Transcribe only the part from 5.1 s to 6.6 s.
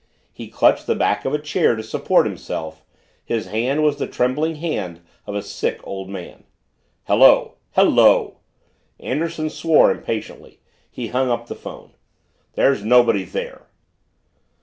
of a sick, old man.